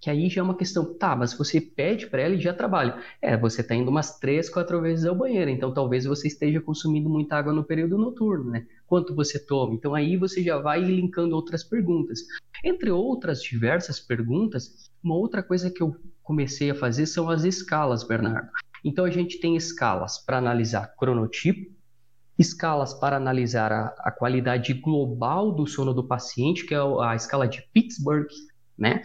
[0.00, 3.02] Que aí já é uma questão, tá, mas você pede para ela e já trabalha.
[3.20, 7.08] É, você está indo umas três, quatro vezes ao banheiro, então talvez você esteja consumindo
[7.08, 8.66] muita água no período noturno, né?
[8.86, 9.74] Quanto você toma?
[9.74, 12.20] Então aí você já vai linkando outras perguntas.
[12.64, 18.04] Entre outras diversas perguntas, uma outra coisa que eu comecei a fazer são as escalas,
[18.04, 18.48] Bernardo.
[18.84, 21.72] Então a gente tem escalas para analisar cronotipo,
[22.38, 27.48] escalas para analisar a, a, qualidade global do sono do paciente, que é a escala
[27.48, 28.28] de Pittsburgh,
[28.76, 29.02] né?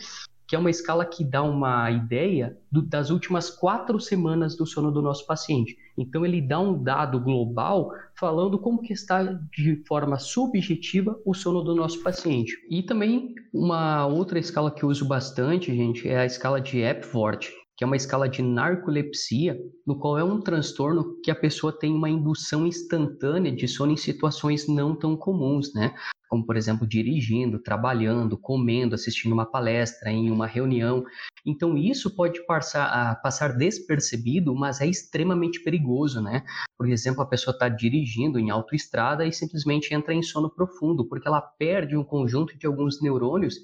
[0.48, 4.91] Que é uma escala que dá uma ideia do, das últimas quatro semanas do sono
[4.91, 5.78] do nosso paciente.
[5.98, 11.62] Então ele dá um dado global falando como que está de forma subjetiva o sono
[11.64, 12.58] do nosso paciente.
[12.70, 17.50] E também uma outra escala que eu uso bastante, gente, é a escala de Epworth,
[17.84, 21.93] que é uma escala de narcolepsia, no qual é um transtorno que a pessoa tem
[21.93, 25.93] uma indução instantânea de sono em situações não tão comuns, né?
[26.29, 31.03] Como, por exemplo, dirigindo, trabalhando, comendo, assistindo uma palestra, em uma reunião.
[31.45, 36.45] Então, isso pode passar, passar despercebido, mas é extremamente perigoso, né?
[36.77, 41.27] Por exemplo, a pessoa está dirigindo em autoestrada e simplesmente entra em sono profundo, porque
[41.27, 43.55] ela perde um conjunto de alguns neurônios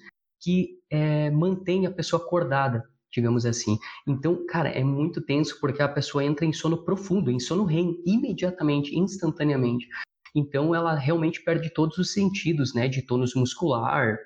[0.41, 3.77] que é, mantém a pessoa acordada digamos assim.
[4.07, 8.01] Então, cara, é muito tenso porque a pessoa entra em sono profundo, em sono REM,
[8.05, 9.87] imediatamente, instantaneamente.
[10.35, 14.17] Então, ela realmente perde todos os sentidos, né, de tônus muscular,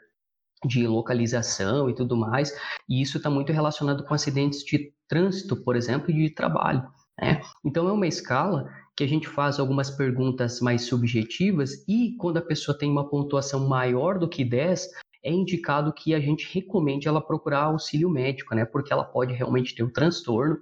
[0.65, 2.53] de localização e tudo mais.
[2.89, 6.83] E isso está muito relacionado com acidentes de trânsito, por exemplo, e de trabalho.
[7.19, 7.41] Né?
[7.63, 12.41] Então, é uma escala que a gente faz algumas perguntas mais subjetivas e quando a
[12.41, 14.87] pessoa tem uma pontuação maior do que 10,
[15.23, 18.65] é indicado que a gente recomende ela procurar auxílio médico, né?
[18.65, 20.57] Porque ela pode realmente ter um transtorno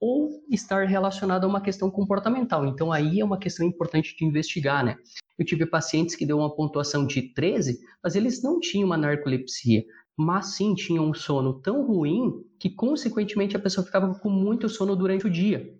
[0.00, 2.66] ou estar relacionada a uma questão comportamental.
[2.66, 4.96] Então aí é uma questão importante de investigar, né?
[5.38, 9.82] Eu tive pacientes que deu uma pontuação de 13, mas eles não tinham uma narcolepsia,
[10.16, 14.94] mas sim tinham um sono tão ruim que consequentemente a pessoa ficava com muito sono
[14.94, 15.74] durante o dia.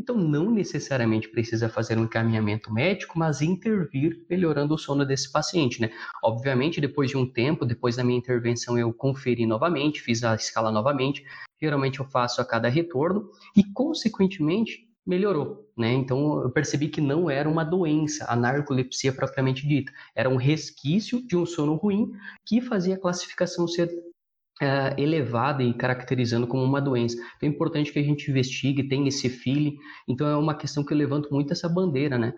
[0.00, 5.78] Então, não necessariamente precisa fazer um encaminhamento médico, mas intervir melhorando o sono desse paciente,
[5.78, 5.90] né?
[6.24, 10.72] Obviamente, depois de um tempo, depois da minha intervenção, eu conferi novamente, fiz a escala
[10.72, 11.22] novamente.
[11.60, 15.92] Geralmente eu faço a cada retorno e, consequentemente, melhorou, né?
[15.92, 21.26] Então eu percebi que não era uma doença, a narcolepsia propriamente dita, era um resquício
[21.26, 22.10] de um sono ruim
[22.46, 23.90] que fazia a classificação ser
[24.60, 27.16] uh, elevada e caracterizando como uma doença.
[27.36, 29.76] Então é importante que a gente investigue, tenha esse feeling.
[30.08, 32.32] Então é uma questão que eu levanto muito essa bandeira, né?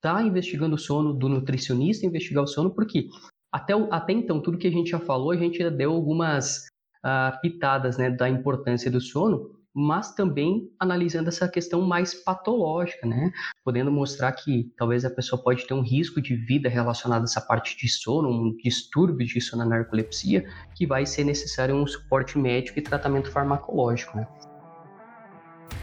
[0.00, 3.08] Tá investigando o sono do nutricionista, investigar o sono, porque
[3.52, 6.66] até, até então, tudo que a gente já falou, a gente já deu algumas
[7.04, 13.32] uh, pitadas né, da importância do sono, mas também analisando essa questão mais patológica, né?
[13.64, 17.40] Podendo mostrar que talvez a pessoa pode ter um risco de vida relacionado a essa
[17.40, 20.44] parte de sono, um distúrbio de sono na narcolepsia,
[20.74, 24.26] que vai ser necessário um suporte médico e tratamento farmacológico, né?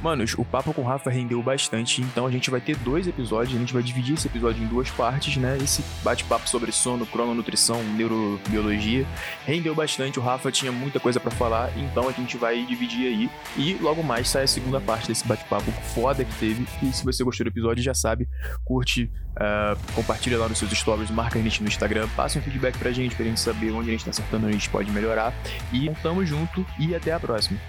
[0.01, 3.55] Manos, o papo com o Rafa rendeu bastante, então a gente vai ter dois episódios,
[3.55, 5.57] a gente vai dividir esse episódio em duas partes, né?
[5.57, 9.05] Esse bate-papo sobre sono, crononutrição, neurobiologia,
[9.45, 13.29] rendeu bastante, o Rafa tinha muita coisa para falar, então a gente vai dividir aí
[13.57, 16.65] e logo mais sai a segunda parte desse bate-papo foda que teve.
[16.83, 18.27] E se você gostou do episódio, já sabe,
[18.63, 22.77] curte, uh, compartilha lá nos seus stories, marca a gente no Instagram, passa um feedback
[22.77, 25.33] pra gente, pra gente saber onde a gente tá acertando, onde a gente pode melhorar.
[25.71, 27.59] E tamo junto e até a próxima.